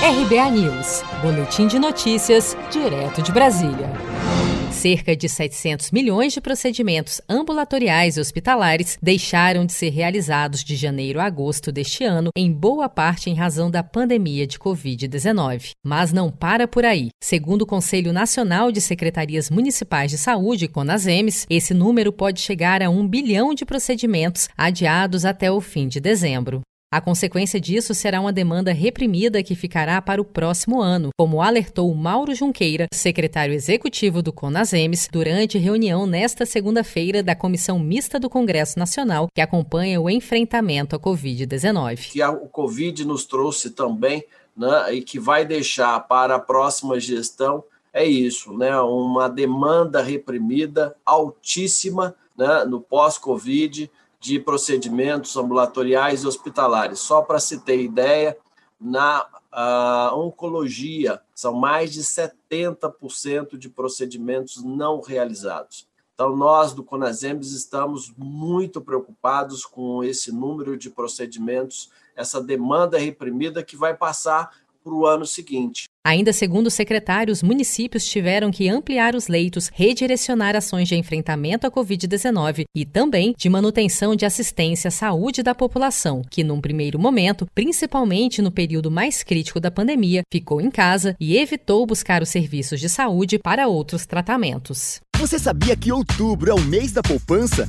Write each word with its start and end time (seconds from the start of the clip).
RBA 0.00 0.50
News, 0.52 1.02
Boletim 1.20 1.66
de 1.66 1.76
Notícias, 1.76 2.56
direto 2.70 3.20
de 3.20 3.32
Brasília. 3.32 3.90
Cerca 4.70 5.16
de 5.16 5.28
700 5.28 5.90
milhões 5.90 6.32
de 6.32 6.40
procedimentos 6.40 7.20
ambulatoriais 7.28 8.16
e 8.16 8.20
hospitalares 8.20 8.96
deixaram 9.02 9.66
de 9.66 9.72
ser 9.72 9.90
realizados 9.90 10.62
de 10.62 10.76
janeiro 10.76 11.18
a 11.18 11.24
agosto 11.24 11.72
deste 11.72 12.04
ano, 12.04 12.30
em 12.36 12.50
boa 12.52 12.88
parte 12.88 13.28
em 13.28 13.34
razão 13.34 13.68
da 13.68 13.82
pandemia 13.82 14.46
de 14.46 14.56
Covid-19. 14.56 15.72
Mas 15.84 16.12
não 16.12 16.30
para 16.30 16.68
por 16.68 16.84
aí. 16.84 17.08
Segundo 17.20 17.62
o 17.62 17.66
Conselho 17.66 18.12
Nacional 18.12 18.70
de 18.70 18.80
Secretarias 18.80 19.50
Municipais 19.50 20.12
de 20.12 20.16
Saúde, 20.16 20.68
CONASEMES, 20.68 21.44
esse 21.50 21.74
número 21.74 22.12
pode 22.12 22.40
chegar 22.40 22.84
a 22.84 22.88
um 22.88 23.06
bilhão 23.06 23.52
de 23.52 23.64
procedimentos 23.66 24.48
adiados 24.56 25.24
até 25.24 25.50
o 25.50 25.60
fim 25.60 25.88
de 25.88 25.98
dezembro. 25.98 26.62
A 26.90 27.02
consequência 27.02 27.60
disso 27.60 27.92
será 27.92 28.18
uma 28.18 28.32
demanda 28.32 28.72
reprimida 28.72 29.42
que 29.42 29.54
ficará 29.54 30.00
para 30.00 30.22
o 30.22 30.24
próximo 30.24 30.80
ano, 30.80 31.10
como 31.18 31.42
alertou 31.42 31.94
Mauro 31.94 32.34
Junqueira, 32.34 32.86
secretário 32.94 33.52
executivo 33.52 34.22
do 34.22 34.32
CONASEMES, 34.32 35.06
durante 35.12 35.58
reunião 35.58 36.06
nesta 36.06 36.46
segunda-feira 36.46 37.22
da 37.22 37.36
Comissão 37.36 37.78
Mista 37.78 38.18
do 38.18 38.30
Congresso 38.30 38.78
Nacional, 38.78 39.28
que 39.34 39.42
acompanha 39.42 40.00
o 40.00 40.08
enfrentamento 40.08 40.96
à 40.96 40.98
Covid-19. 40.98 42.10
Que 42.10 42.24
o 42.24 42.48
Covid 42.48 43.04
nos 43.04 43.26
trouxe 43.26 43.68
também, 43.68 44.24
né, 44.56 44.94
e 44.94 45.02
que 45.02 45.20
vai 45.20 45.44
deixar 45.44 46.00
para 46.08 46.36
a 46.36 46.40
próxima 46.40 46.98
gestão 46.98 47.62
é 47.92 48.06
isso, 48.06 48.56
né, 48.56 48.74
uma 48.80 49.28
demanda 49.28 50.02
reprimida 50.02 50.96
altíssima 51.04 52.14
né, 52.34 52.64
no 52.64 52.80
pós-Covid 52.80 53.90
de 54.20 54.40
procedimentos 54.40 55.36
ambulatoriais 55.36 56.22
e 56.22 56.26
hospitalares. 56.26 56.98
Só 56.98 57.22
para 57.22 57.38
se 57.38 57.60
ter 57.60 57.80
ideia, 57.80 58.36
na 58.80 59.26
oncologia, 60.14 61.20
são 61.34 61.54
mais 61.54 61.92
de 61.92 62.02
70% 62.02 63.56
de 63.56 63.68
procedimentos 63.68 64.62
não 64.62 65.00
realizados. 65.00 65.88
Então, 66.14 66.36
nós 66.36 66.72
do 66.72 66.82
Conasems 66.82 67.52
estamos 67.52 68.12
muito 68.16 68.80
preocupados 68.80 69.64
com 69.64 70.02
esse 70.02 70.32
número 70.32 70.76
de 70.76 70.90
procedimentos, 70.90 71.90
essa 72.16 72.42
demanda 72.42 72.98
reprimida 72.98 73.62
que 73.62 73.76
vai 73.76 73.96
passar 73.96 74.50
para 74.88 74.96
o 74.96 75.06
ano 75.06 75.26
seguinte. 75.26 75.84
Ainda 76.04 76.32
segundo 76.32 76.68
o 76.68 76.70
secretário, 76.70 77.30
os 77.30 77.42
municípios 77.42 78.06
tiveram 78.06 78.50
que 78.50 78.68
ampliar 78.68 79.14
os 79.14 79.28
leitos, 79.28 79.68
redirecionar 79.72 80.56
ações 80.56 80.88
de 80.88 80.96
enfrentamento 80.96 81.66
à 81.66 81.70
Covid-19 81.70 82.64
e 82.74 82.86
também 82.86 83.34
de 83.36 83.50
manutenção 83.50 84.16
de 84.16 84.24
assistência 84.24 84.88
à 84.88 84.90
saúde 84.90 85.42
da 85.42 85.54
população, 85.54 86.22
que 86.30 86.42
num 86.42 86.60
primeiro 86.60 86.98
momento, 86.98 87.46
principalmente 87.54 88.40
no 88.40 88.50
período 88.50 88.90
mais 88.90 89.22
crítico 89.22 89.60
da 89.60 89.70
pandemia, 89.70 90.22
ficou 90.32 90.60
em 90.60 90.70
casa 90.70 91.14
e 91.20 91.36
evitou 91.36 91.84
buscar 91.84 92.22
os 92.22 92.30
serviços 92.30 92.80
de 92.80 92.88
saúde 92.88 93.38
para 93.38 93.68
outros 93.68 94.06
tratamentos. 94.06 95.00
Você 95.18 95.38
sabia 95.38 95.76
que 95.76 95.92
outubro 95.92 96.50
é 96.50 96.54
o 96.54 96.60
mês 96.60 96.92
da 96.92 97.02
poupança? 97.02 97.68